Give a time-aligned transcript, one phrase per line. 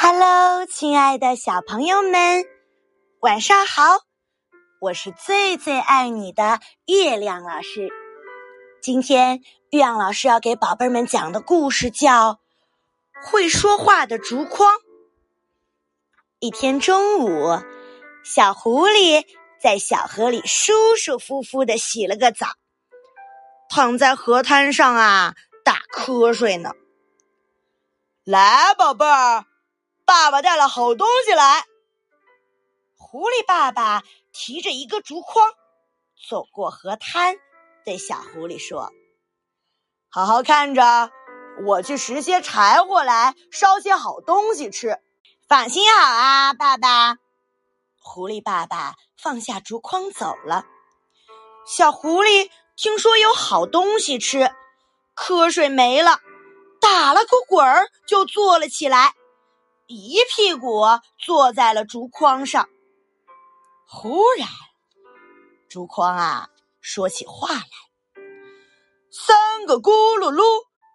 [0.00, 2.44] Hello，亲爱的小朋友们，
[3.18, 3.82] 晚上好！
[4.80, 7.88] 我是最最爱你的月亮老师。
[8.80, 9.40] 今天
[9.70, 12.34] 月亮老师要给宝贝儿们讲的故事叫
[13.24, 14.72] 《会说话的竹筐》。
[16.38, 17.60] 一天中午，
[18.22, 19.26] 小狐狸
[19.60, 22.46] 在小河里舒舒服服的洗了个澡，
[23.68, 26.70] 躺在河滩上啊打瞌睡呢。
[28.22, 29.44] 来，宝贝儿。
[30.08, 31.66] 爸爸带了好东西来。
[32.96, 35.52] 狐狸爸爸提着一个竹筐，
[36.30, 37.36] 走过河滩，
[37.84, 38.90] 对小狐狸说
[40.08, 41.10] ：“好好看着，
[41.66, 44.98] 我去拾些柴火来烧些好东西吃。
[45.46, 47.18] 放心好啊，爸爸。”
[48.00, 50.64] 狐狸爸爸放下竹筐走了。
[51.66, 54.50] 小狐狸听说有好东西吃，
[55.14, 56.18] 瞌睡没了，
[56.80, 59.12] 打了个滚儿就坐了起来。
[59.88, 60.84] 一屁股
[61.18, 62.68] 坐在了竹筐上。
[63.86, 64.46] 忽然，
[65.70, 66.50] 竹筐啊
[66.82, 68.22] 说起话来
[69.10, 70.44] ：“三个咕噜噜，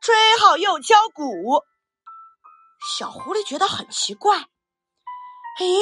[0.00, 1.62] 吹号又敲鼓。”
[2.98, 4.38] 小狐狸觉得很奇怪。
[4.38, 5.78] 诶，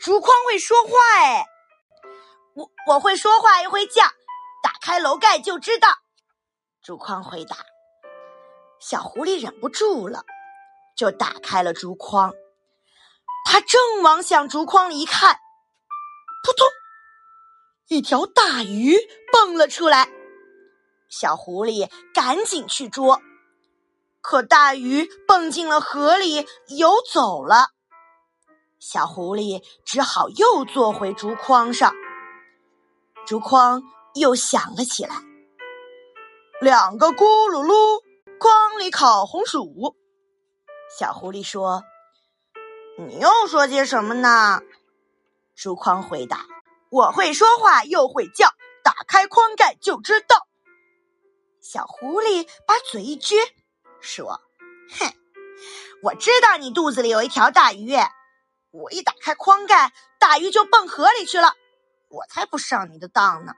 [0.00, 1.44] 竹筐会说话哎！
[2.54, 4.02] 我我会说话又会叫，
[4.64, 5.88] 打开楼盖就知道。
[6.82, 7.56] 竹筐回答。
[8.80, 10.24] 小狐狸忍不住了。
[10.98, 12.34] 就打开了竹筐，
[13.44, 15.36] 他正往向竹筐里一看，
[16.44, 16.66] 扑通，
[17.86, 18.98] 一条大鱼
[19.32, 20.10] 蹦了出来。
[21.08, 23.22] 小狐狸赶紧去捉，
[24.20, 26.44] 可大鱼蹦进了河里
[26.76, 27.68] 游走了。
[28.80, 31.94] 小狐狸只好又坐回竹筐上，
[33.24, 33.84] 竹筐
[34.16, 35.14] 又响了起来。
[36.60, 38.02] 两个咕噜噜，
[38.40, 39.94] 筐里烤红薯。
[40.88, 41.84] 小狐狸说
[42.98, 44.60] ：“你又说些什么呢？”
[45.54, 46.46] 竹筐回答
[46.90, 48.48] ：“我会说话，又会叫，
[48.82, 50.46] 打开筐盖就知道。”
[51.60, 53.34] 小狐狸把嘴一撅，
[54.00, 54.40] 说
[54.98, 55.12] ：“哼，
[56.02, 57.94] 我知道你肚子里有一条大鱼。
[58.70, 61.52] 我一打开筐盖，大鱼就蹦河里去了。
[62.08, 63.52] 我才不上你的当呢！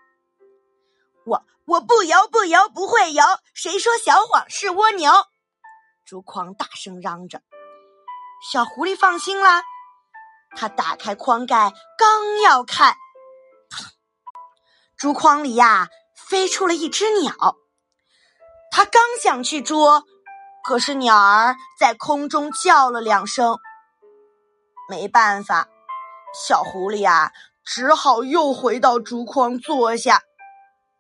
[1.25, 3.23] 我我不游不游不会游，
[3.55, 5.13] 谁说小谎是蜗牛？”
[6.11, 7.41] 竹筐大声嚷着
[8.51, 9.63] ：“小狐狸放心啦！”
[10.59, 12.97] 他打开筐盖，刚要看，
[14.97, 17.33] 竹筐里呀飞出了一只鸟。
[18.73, 20.03] 他刚想去捉，
[20.65, 23.57] 可是鸟儿在空中叫了两声。
[24.89, 25.69] 没办法，
[26.35, 27.31] 小狐狸呀
[27.65, 30.23] 只好又回到竹筐坐下，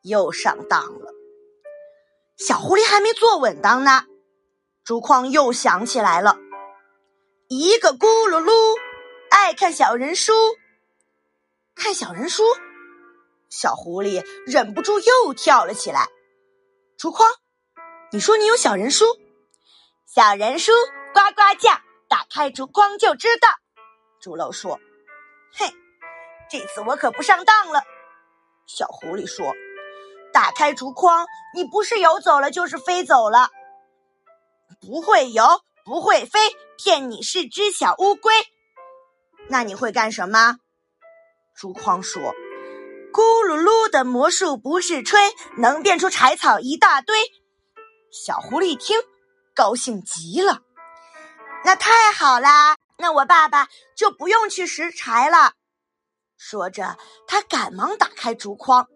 [0.02, 1.10] 又上当了。
[2.38, 4.04] 小狐狸还没坐稳当呢。
[4.84, 6.36] 竹筐又响起来了，
[7.48, 8.52] 一个咕噜噜，
[9.30, 10.32] 爱看小人书，
[11.74, 12.42] 看小人书，
[13.50, 16.08] 小狐狸忍不住又跳了起来。
[16.98, 17.28] 竹筐，
[18.10, 19.04] 你说你有小人书？
[20.12, 20.72] 小人书
[21.14, 21.70] 呱呱叫，
[22.08, 23.48] 打开竹筐就知道。
[24.20, 24.80] 竹篓说
[25.54, 25.72] ：“嘿，
[26.50, 27.82] 这次我可不上当了。”
[28.66, 29.54] 小狐狸说
[30.32, 33.50] ：“打开竹筐，你不是游走了，就是飞走了。”
[34.80, 35.44] 不会游，
[35.84, 36.40] 不会飞，
[36.76, 38.32] 骗你是只小乌龟。
[39.48, 40.58] 那你会干什么？
[41.54, 42.22] 竹筐说
[43.12, 45.20] ：“咕噜噜的魔术不是吹，
[45.58, 47.16] 能变出柴草一大堆。”
[48.10, 48.98] 小狐狸一听，
[49.54, 50.62] 高兴极了。
[51.64, 52.76] 那太好啦！
[52.96, 55.52] 那我爸爸就不用去拾柴了。
[56.38, 58.88] 说着，他赶忙打开竹筐，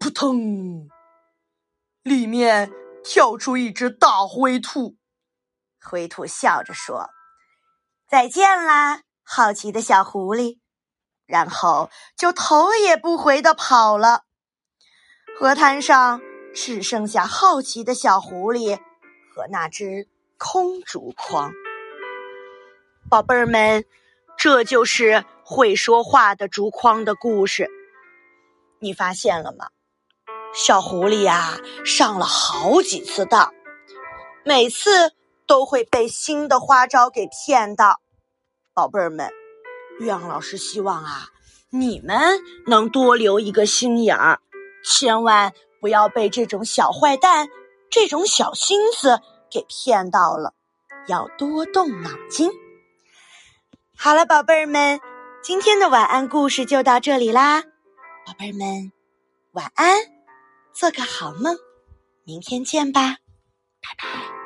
[0.00, 0.88] 扑通，
[2.02, 2.72] 里面
[3.04, 4.96] 跳出一只大灰兔。
[5.82, 7.10] 灰兔笑着说
[8.08, 10.58] ：“再见啦，好奇的小狐狸。”
[11.26, 14.22] 然后就头也不回的跑了。
[15.38, 16.20] 河滩上
[16.54, 18.78] 只剩下好奇的小狐狸
[19.34, 21.52] 和那只空竹筐。
[23.08, 23.84] 宝贝儿们，
[24.36, 27.70] 这就是会说话的竹筐的故事。
[28.80, 29.70] 你发现了吗？
[30.54, 33.54] 小狐狸呀，上了好几次当，
[34.44, 35.14] 每次。
[35.52, 38.00] 都会被新的花招给骗到，
[38.72, 39.30] 宝贝儿们，
[40.00, 41.28] 月阳老师希望啊，
[41.68, 44.40] 你们能多留一个心眼儿，
[44.82, 47.50] 千万不要被这种小坏蛋、
[47.90, 49.20] 这种小心思
[49.50, 50.54] 给骗到了，
[51.06, 52.50] 要多动脑筋。
[53.94, 54.98] 好了，宝贝儿们，
[55.42, 57.60] 今天的晚安故事就到这里啦，
[58.24, 58.90] 宝贝儿们，
[59.52, 59.98] 晚安，
[60.72, 61.58] 做个好梦，
[62.24, 63.18] 明天见吧，
[63.82, 64.41] 拜拜。